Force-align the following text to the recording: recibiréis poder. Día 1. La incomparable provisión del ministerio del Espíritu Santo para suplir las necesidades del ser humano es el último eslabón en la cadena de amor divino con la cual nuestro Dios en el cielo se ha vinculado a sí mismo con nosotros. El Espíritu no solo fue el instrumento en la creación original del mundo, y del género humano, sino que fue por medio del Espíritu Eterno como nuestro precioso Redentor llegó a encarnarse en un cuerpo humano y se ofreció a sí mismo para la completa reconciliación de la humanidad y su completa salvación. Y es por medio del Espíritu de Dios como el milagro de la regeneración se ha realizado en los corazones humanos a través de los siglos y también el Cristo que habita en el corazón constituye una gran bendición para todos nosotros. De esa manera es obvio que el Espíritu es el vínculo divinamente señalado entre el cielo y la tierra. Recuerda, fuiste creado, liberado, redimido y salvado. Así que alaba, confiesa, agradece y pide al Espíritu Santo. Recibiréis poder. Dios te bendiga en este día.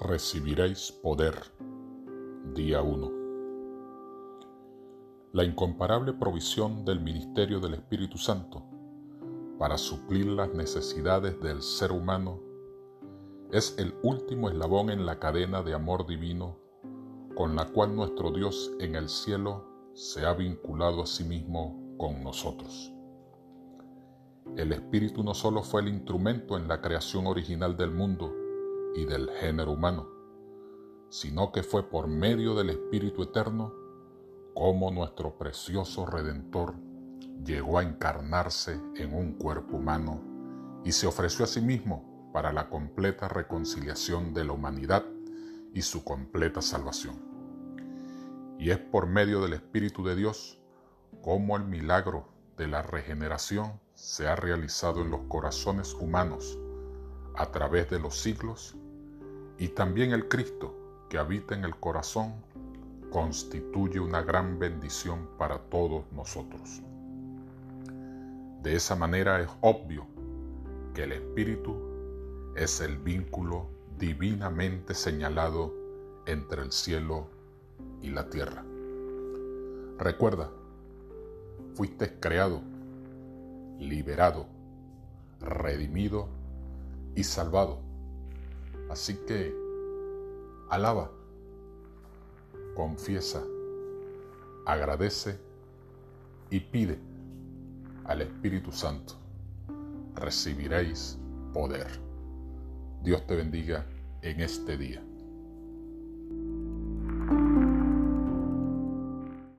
recibiréis 0.00 0.92
poder. 0.92 1.34
Día 2.54 2.82
1. 2.82 3.12
La 5.32 5.42
incomparable 5.42 6.12
provisión 6.12 6.84
del 6.84 7.00
ministerio 7.00 7.58
del 7.58 7.74
Espíritu 7.74 8.16
Santo 8.16 8.62
para 9.58 9.76
suplir 9.76 10.26
las 10.26 10.54
necesidades 10.54 11.40
del 11.40 11.62
ser 11.62 11.90
humano 11.90 12.40
es 13.50 13.76
el 13.78 13.92
último 14.04 14.48
eslabón 14.48 14.90
en 14.90 15.04
la 15.04 15.18
cadena 15.18 15.62
de 15.62 15.74
amor 15.74 16.06
divino 16.06 16.58
con 17.34 17.56
la 17.56 17.66
cual 17.66 17.96
nuestro 17.96 18.30
Dios 18.30 18.72
en 18.78 18.94
el 18.94 19.08
cielo 19.08 19.64
se 19.94 20.24
ha 20.24 20.32
vinculado 20.32 21.02
a 21.02 21.06
sí 21.06 21.24
mismo 21.24 21.96
con 21.98 22.22
nosotros. 22.22 22.92
El 24.56 24.72
Espíritu 24.72 25.24
no 25.24 25.34
solo 25.34 25.62
fue 25.62 25.82
el 25.82 25.88
instrumento 25.88 26.56
en 26.56 26.68
la 26.68 26.80
creación 26.80 27.26
original 27.26 27.76
del 27.76 27.90
mundo, 27.90 28.32
y 28.94 29.04
del 29.04 29.30
género 29.30 29.72
humano, 29.72 30.08
sino 31.08 31.52
que 31.52 31.62
fue 31.62 31.88
por 31.88 32.08
medio 32.08 32.54
del 32.54 32.70
Espíritu 32.70 33.22
Eterno 33.22 33.72
como 34.54 34.90
nuestro 34.90 35.38
precioso 35.38 36.04
Redentor 36.06 36.74
llegó 37.44 37.78
a 37.78 37.82
encarnarse 37.82 38.80
en 38.96 39.14
un 39.14 39.34
cuerpo 39.34 39.76
humano 39.76 40.20
y 40.84 40.92
se 40.92 41.06
ofreció 41.06 41.44
a 41.44 41.48
sí 41.48 41.60
mismo 41.60 42.30
para 42.32 42.52
la 42.52 42.68
completa 42.68 43.28
reconciliación 43.28 44.34
de 44.34 44.44
la 44.44 44.52
humanidad 44.52 45.04
y 45.72 45.82
su 45.82 46.04
completa 46.04 46.60
salvación. 46.60 47.16
Y 48.58 48.70
es 48.70 48.78
por 48.78 49.06
medio 49.06 49.40
del 49.40 49.52
Espíritu 49.52 50.04
de 50.04 50.16
Dios 50.16 50.60
como 51.22 51.56
el 51.56 51.64
milagro 51.64 52.28
de 52.56 52.66
la 52.66 52.82
regeneración 52.82 53.80
se 53.94 54.26
ha 54.26 54.36
realizado 54.36 55.02
en 55.02 55.10
los 55.10 55.20
corazones 55.28 55.94
humanos 55.94 56.58
a 57.38 57.46
través 57.52 57.88
de 57.88 58.00
los 58.00 58.16
siglos 58.16 58.74
y 59.58 59.68
también 59.68 60.10
el 60.10 60.28
Cristo 60.28 60.74
que 61.08 61.18
habita 61.18 61.54
en 61.54 61.64
el 61.64 61.76
corazón 61.76 62.34
constituye 63.12 64.00
una 64.00 64.22
gran 64.22 64.58
bendición 64.58 65.28
para 65.38 65.58
todos 65.58 66.04
nosotros. 66.10 66.82
De 68.60 68.74
esa 68.74 68.96
manera 68.96 69.40
es 69.40 69.48
obvio 69.60 70.04
que 70.94 71.04
el 71.04 71.12
Espíritu 71.12 71.76
es 72.56 72.80
el 72.80 72.98
vínculo 72.98 73.68
divinamente 73.98 74.92
señalado 74.92 75.72
entre 76.26 76.62
el 76.62 76.72
cielo 76.72 77.28
y 78.02 78.10
la 78.10 78.28
tierra. 78.28 78.64
Recuerda, 79.96 80.50
fuiste 81.74 82.18
creado, 82.18 82.62
liberado, 83.78 84.46
redimido 85.40 86.36
y 87.18 87.24
salvado. 87.24 87.80
Así 88.88 89.14
que 89.26 89.52
alaba, 90.70 91.10
confiesa, 92.76 93.42
agradece 94.64 95.36
y 96.48 96.60
pide 96.60 96.96
al 98.04 98.22
Espíritu 98.22 98.70
Santo. 98.70 99.14
Recibiréis 100.14 101.18
poder. 101.52 101.88
Dios 103.02 103.26
te 103.26 103.34
bendiga 103.34 103.84
en 104.22 104.40
este 104.40 104.76
día. 104.76 105.02